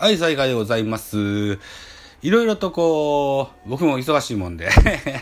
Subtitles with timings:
[0.00, 1.58] はい、再開でございます。
[2.22, 4.68] いろいろとこう、僕も忙しいもんで、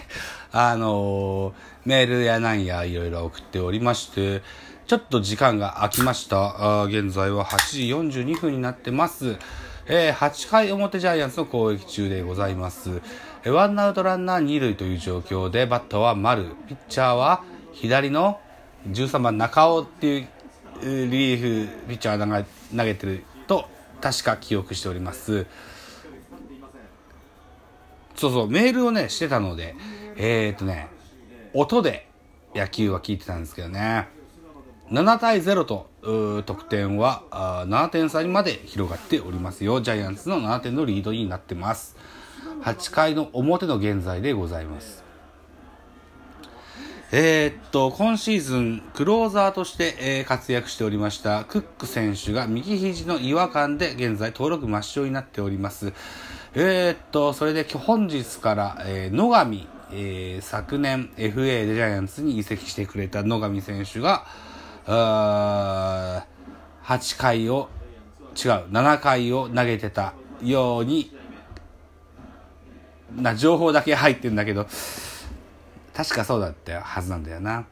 [0.52, 1.54] あの
[1.86, 4.42] メールやなんやいろいろ送っておりまして、
[4.86, 6.82] ちょっと時間が空きました。
[6.82, 9.38] あ現在は8時42分になってます。
[9.86, 13.00] えー8回表ジャイアンツの攻撃中でございます。
[13.44, 18.40] えーワンアウトランナー2塁という状況で、バッターは丸、ピッチャーは左の
[18.90, 20.28] 13番中尾っていう
[20.82, 22.44] リリーフピッチャーが
[22.76, 23.24] 投げてる
[24.00, 25.46] 確か記憶しております。
[28.14, 29.76] そうそうメールをねしてたので
[30.16, 30.88] えー、っとね
[31.52, 32.08] 音で
[32.54, 34.08] 野球は聞いてたんですけどね。
[34.90, 35.90] 7対0と
[36.46, 39.80] 得点はあ7点差にまで広がっておりますよ。
[39.80, 41.96] ジャイアンツの7点のリードになってます。
[42.62, 45.05] 8回の表の現在でございます。
[47.12, 55.92] えーっと、今シーズン、クローザーとして、えー活躍しておりました、クック選手が右肘の違和感で現在登録抹消になっております。
[56.56, 64.26] えーっと、それで本日から、えー野上、えー昨年 FA でジャイアンツに移籍してくれた野上選手が、
[64.88, 66.26] あ
[66.82, 67.68] 8回を、
[68.34, 71.12] 違う、7回を投げてたように、
[73.14, 74.66] な情報だけ入ってんだけど、
[75.96, 77.60] 確かそうだったはずなんだよな。
[77.60, 77.64] っ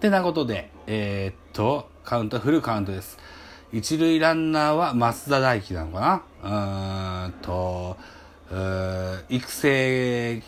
[0.00, 3.18] てなことで、えーっと、カウント、フルカウントです。
[3.72, 6.00] 一塁ランナーは増田大輝なのか
[6.42, 7.28] な？
[7.28, 7.96] うーんと、
[8.50, 10.42] うー育成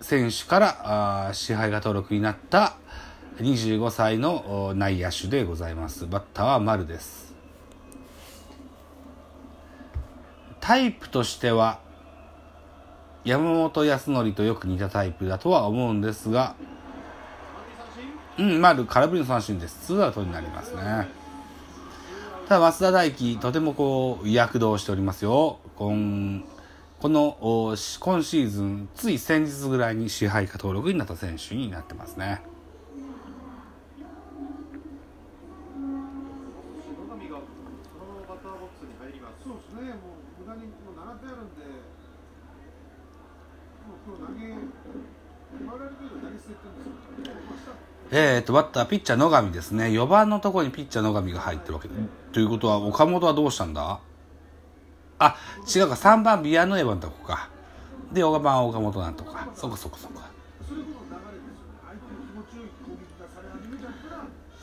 [0.00, 2.76] 選手からあ支配が登録になった
[3.38, 6.06] 25歳の内野手でございます。
[6.06, 7.34] バッターは丸です。
[10.60, 11.78] タイプとしては、
[13.26, 16.54] 山本康則とよく似たタイプだとは思うんですが、
[18.38, 19.88] うん、丸、空振りの三振です。
[19.88, 21.08] ツーアウトになりますね。
[22.48, 25.58] ただ、増田大輝、とてもこう、躍動しておりますよ。
[25.74, 26.44] 今
[27.00, 32.42] このおし今シーズン、つい先日ぐらいに支配下登録になった選手になってますね。
[39.42, 41.62] そうですね、もう無駄にもう7点あるんで、
[48.10, 49.86] えー、と、バッター、ピッチャー野上ですね。
[49.86, 51.94] 4番のところにピッチャー野上が入ってるわけで。
[52.32, 53.98] ということは、岡本はどうしたんだ？
[55.18, 55.36] あ、
[55.74, 57.48] 違うか、3番ビアノエバのとこか。
[58.12, 59.48] で、4番は岡本なんとか。
[59.54, 60.08] そっかそっかそ。
[60.08, 60.20] こ。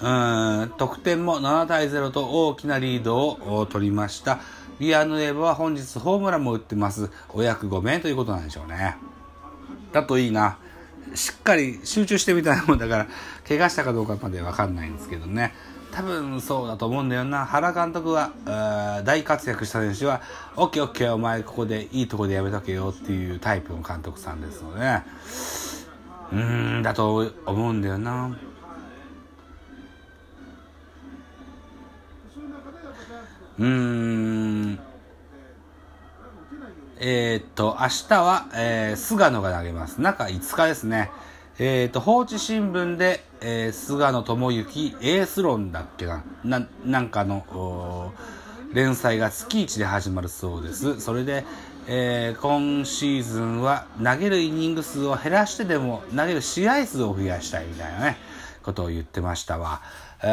[0.02, 4.40] うん、得点も7対0と大きなリードを取りました。
[4.80, 7.10] ビアヌエバは本日ホームランも打ってます。
[7.30, 8.98] お役御免ということなんでしょうね。
[9.94, 10.58] だといいな。
[11.16, 13.08] しっかり集中してみたいなもんだから、
[13.48, 15.54] 怪我したかどうかまでわかんないんですけどね。
[15.92, 17.46] 多分そうだと思うんだよな。
[17.46, 18.32] 原監督は、
[19.06, 20.22] 大活躍した選手は、
[20.56, 25.04] オッケーオッケーお前ここでいいとこでやめとけよっていうタイプの監督さんですのでね。
[26.32, 28.36] うーん、だと思うんだよな。
[33.60, 34.80] うーん。
[37.06, 40.00] えーっと、明日は、えー菅野が投げます。
[40.00, 41.12] 中5日ですね。
[41.60, 48.14] えーっと、放置新聞で、えー菅野智之エース論だっけな、ななんかの、
[48.72, 51.02] 連載が月1で始まるそうです。
[51.02, 51.44] それで、
[51.88, 58.18] えー今シーズンは投げるイニング数を減らしてでも投げる試合数を増やしたいみたいなね、
[58.64, 59.82] ことを言ってましたわ。
[60.22, 60.28] え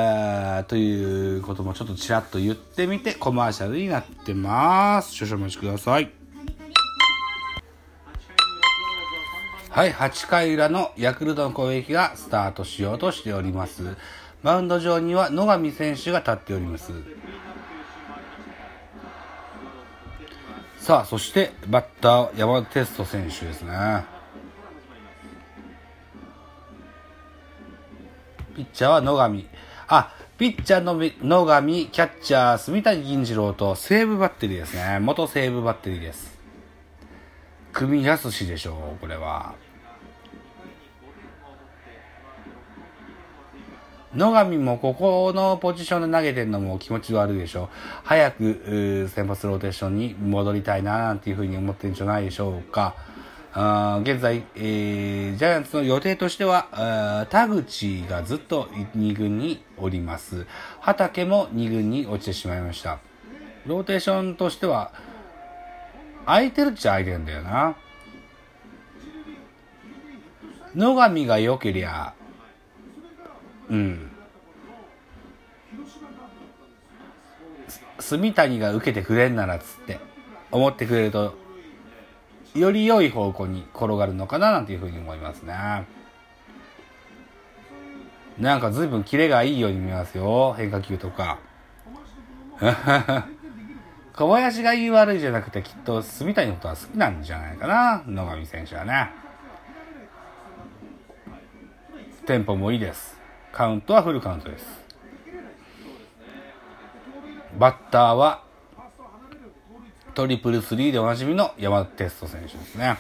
[0.60, 5.12] ーということもちょっとちらっと言ってみてコマーシャルになってます。
[5.16, 6.19] 少々お待ちください。
[9.70, 13.97] はい、8回裏のヤクルトの攻撃がスタートしようとしております。
[14.42, 16.91] マウンド上には野上選手が立っております。
[20.78, 24.04] さあ、そしてバッター山田哲人選手ですね。
[28.56, 29.47] ピッチャーは野上。
[29.86, 34.98] あ、ピッチャーの野上、キャッチャー、住谷銀次郎と西武バッテリーですね。
[34.98, 36.40] 元西武バッテリーです。
[37.72, 39.55] 組みやすしでしょう、これは。
[44.15, 47.69] 野上もここのポジションで投げてるのも気持ち悪いでしょ。
[48.03, 52.97] 早く先発ローテーションに戻りたいななんていうふうに思ってるんじゃないでしょうか。
[53.53, 58.65] あ現在、えージャイアンツの予定としては、田口がずっと
[58.97, 60.45] 2軍におります。
[60.81, 62.99] 畑も2軍に落ちてしまいました。
[63.67, 64.93] ローテーションとしては、
[66.30, 67.77] 空いてるっちゃ空いてんだよな。
[70.77, 72.15] 野上が良けりゃ、
[73.68, 74.10] うん。
[77.98, 79.98] 住谷が受けてくれんならっつって
[80.53, 81.34] 思ってくれると
[82.54, 85.54] より良い方向に転がるのかななんていうふうに思いますね
[88.38, 91.38] なんか随分キレがいいように見えますよ変化球とか
[94.21, 99.09] 小林が言い悪いじゃなくてきっと住谷のことは好きなんじゃないかな野上選手はね。
[102.27, 103.17] テンポもいいです。
[103.51, 104.67] カウントはフルカウントです。
[107.59, 108.45] バッターは
[110.13, 112.99] トリプルスリーでおなじみの山田哲人選手ですね。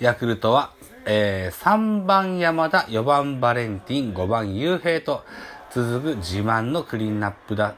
[0.00, 0.74] ヤクルトは、
[1.08, 5.24] えー、3番山田、4番バレンティン、5番雄平と
[5.70, 7.76] 続く自慢のクリーンナップだ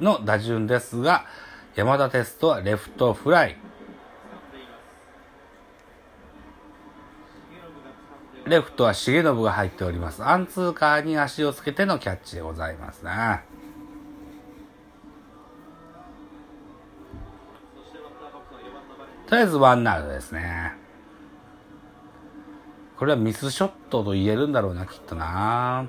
[0.00, 1.26] の打順ですが、
[1.74, 3.56] 山田哲人はレフトフライ。
[8.46, 10.22] レフトは重信が入っております。
[10.22, 13.42] アンツーカーに足をつけてのキャッチでございますね。
[19.26, 20.79] とりあえずワンアウトですね。
[23.00, 25.86] これはミスショットと言えるんだろうな、きっとな。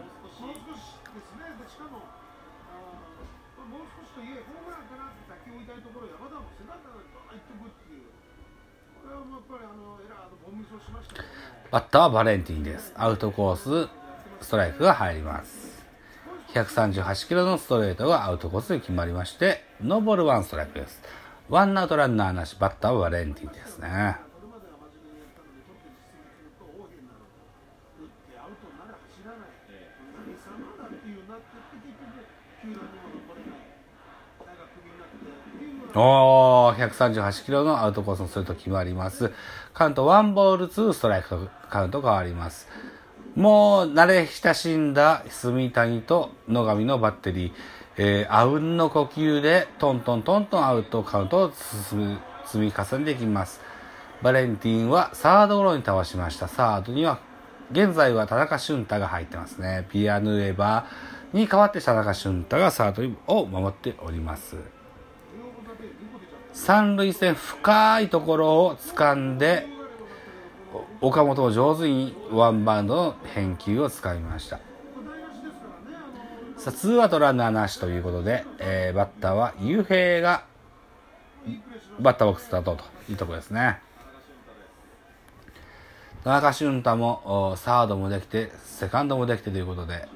[11.70, 12.94] バッターはバレンティンです。
[12.96, 13.90] アウトコース、
[14.40, 15.84] ストライクが入ります。
[16.54, 21.02] 138キロのストレートがアウトコースに決まりまして、ノーボールワンストライクです。
[21.50, 24.31] ワンアウトランナーなし、バッターはバレンティンですね。
[28.52, 29.56] ウトなら走らない、
[30.28, 32.28] 何様だっていうなって、結局、
[32.62, 33.72] 球団にも残れない
[35.94, 39.32] おー、138キロのアウトコースのストレート決まります。
[39.74, 42.68] カウント1ボール2ストライクとカウント変わります。
[43.36, 47.54] もう慣れ親しんだ住谷と野上のバッテリー、
[47.98, 51.54] えー、あうんの呼吸でトントントントンアウトカウントを
[51.90, 53.62] 進む積み重ねていきます。
[54.22, 56.48] バレンティンはサードゴロに倒しました。
[56.48, 57.20] サードには、
[57.72, 59.88] 現在は田中俊太が入ってますね。
[59.90, 64.58] ピアヌエバーに代わって田中俊太がサードを守っております。
[66.54, 69.68] 三塁線深いところを掴んで、
[71.00, 74.60] 岡本を上手にワンバウンドの返球を使いました。
[76.58, 80.44] さあ、ツーアウトランナーなしということで、えー、バッターは雄平が、
[82.00, 83.80] バッターボックススタートというところですね。
[86.24, 90.08] 田中俊太もサードもできて、セカンドもできてということで、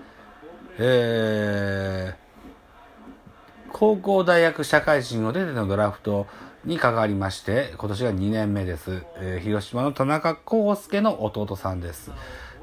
[0.77, 6.27] えー、高校、大学、社会人を出てのドラフト
[6.63, 9.03] に関わりまして、今年が2年目です。
[9.17, 12.11] えー、広島の田中康介の弟さんです。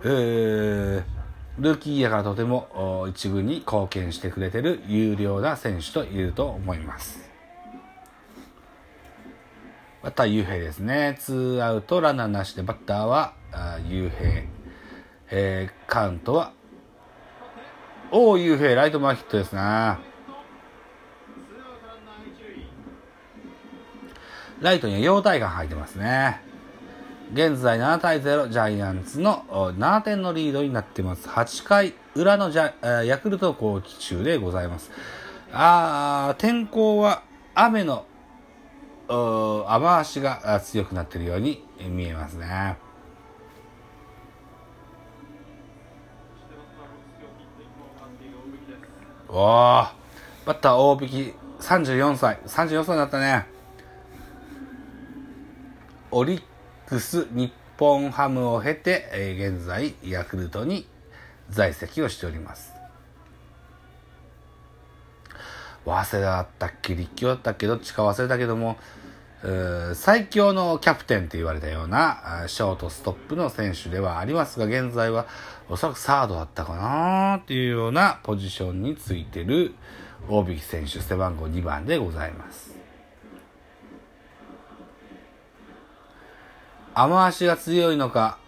[0.05, 1.03] えー、
[1.59, 7.31] ルーキーやからとても一軍に貢献してくれてる有料な選手と言えると思います。
[10.02, 11.16] バッター、雄平ですね。
[11.20, 13.34] ツーアウト、ランナーなしで、バッターは、
[13.88, 14.43] 雄平。
[15.31, 16.52] えー、カウントは、
[18.10, 19.60] おお、雄平、ライト前ヒットですね。
[24.60, 26.40] ライトには陽体が入ってますね。
[27.32, 31.28] 現在7対0、ジャイアンツの7点のリードになってます。
[31.28, 34.90] 8回裏のジャヤクルト攻撃中でございます。
[35.52, 37.23] あ天候は
[37.54, 38.06] 雨の
[39.09, 42.76] 雨足が強くなっているように見えますね。
[49.28, 49.92] おー、バ
[50.47, 53.47] ッター大引き34歳、34歳になったね。
[56.11, 56.42] オリッ
[56.87, 60.87] クス日本ハムを経て、えー、現在ヤクルトに
[61.49, 62.82] 在籍をしております
[65.85, 68.77] 早稲田だったっけ立教だったっけどっちか忘れたけども
[69.95, 75.27] 最強のキャプテンと言われたようなショートストップの選手ではありますが現在は
[75.69, 79.75] おそらくサードだったかなっていうようなポジションについてる
[80.29, 82.83] 大引選手背番号2番でございます
[86.95, 88.39] 雨足が強いのか、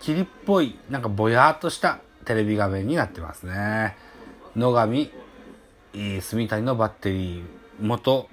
[0.00, 3.96] 霧っぽい、なんかぼやっとしたテレビ画面になってますね。
[4.54, 5.10] 野上、
[5.94, 7.44] 住谷のバッテリー、
[7.80, 8.28] 元、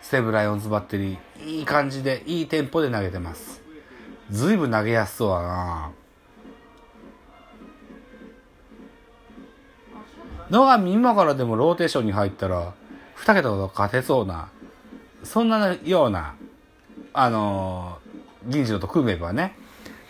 [0.00, 3.62] 西武ライオンズバッテリー、いい感じで、いいテンポで投げてます。
[4.30, 5.90] ずいぶん投げやすそうだな
[10.50, 12.74] 野上今からでもローテーションに入ったら、
[13.14, 14.48] 二桁と勝てそうな、
[15.22, 16.34] そんなような、
[17.12, 18.12] あのー
[18.48, 19.54] 銀次郎と組めばね、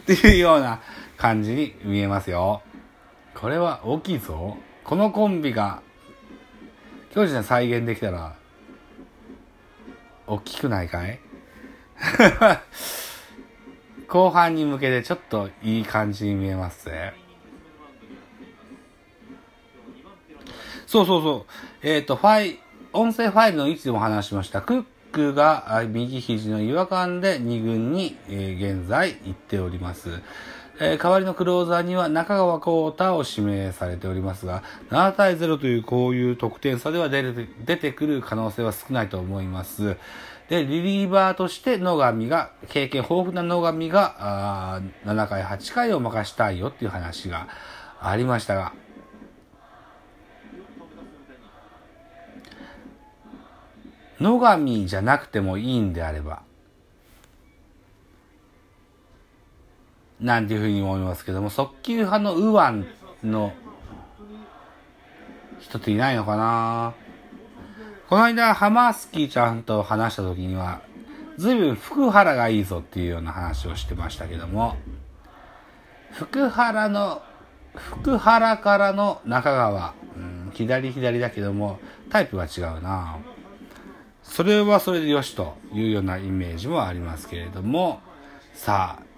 [0.03, 0.81] っていうような
[1.17, 2.63] 感じに見えますよ。
[3.35, 4.57] これは大きいぞ。
[4.85, 5.83] このコンビが、
[7.13, 8.35] 巨人で再現できたら、
[10.27, 11.21] 大きくないかい？
[14.09, 17.13] 後半に向けてちょっといい感じに見えますね。
[20.87, 21.87] そうそうそう。
[21.87, 22.59] えっ、ー、と、ファイ、
[22.93, 24.63] 音声ファイルの位置でも話しました。
[24.63, 30.21] クックが右肘の違和感で2軍に、えー、現在行っております。
[30.85, 39.97] えー、代わりのクローザーには中川幸太を指名されておりますが、7対0というこういう得点差では出る出てくる可能性は少ないと思います。
[40.49, 47.47] で、リリーバーとして野上が、経験豊富な野上が、あ7回、8回を任したいよっていう話が
[48.01, 48.73] ありましたが、
[54.19, 56.43] 野上じゃなくてもいいんであれば、
[60.23, 62.87] なんていうふうに思いますけども、速球派の右腕
[63.29, 63.53] の
[65.61, 66.95] 人っていないのかな？
[68.09, 70.83] この間、ハマスキーちゃんと話した時には、
[71.39, 74.77] ずいぶん福原がいいぞっていうような話をしてましたけども、
[76.13, 77.23] 福原の、
[77.75, 83.17] 福原からの中川、うん、左左だけども、タイプが違うな。
[84.23, 88.01] それはそれでよしというようなイメージもありますけれども、
[88.53, 89.12] さあ、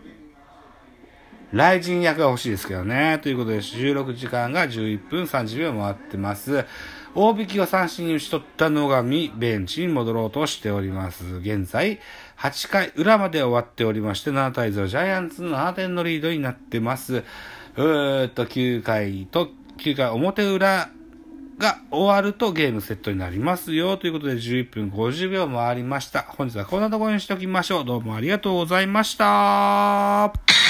[1.54, 3.20] 雷神役が欲しいですけどね。
[3.22, 6.64] ということで、収録時間が11分30秒回ってます。
[7.14, 11.36] 大引きを三振に打ち取った野上、ベンチに戻ろうとしております。
[11.36, 12.00] 現在、
[12.38, 17.22] 8回裏まで終わっておりまして、7対0、ジャイアンツの7点のリードになってます。
[17.76, 20.90] うーっと、9回と、9回表裏
[21.58, 23.96] が終わるとゲームセットになりますよ。
[23.96, 26.22] ということで11分50秒回りました。
[26.22, 27.84] 本日はこんなところにしておきましょう。
[27.84, 30.63] どうもありがとうございました。